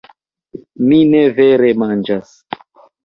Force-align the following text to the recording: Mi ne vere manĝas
Mi 0.87 0.97
ne 1.11 1.21
vere 1.41 1.69
manĝas 1.83 2.33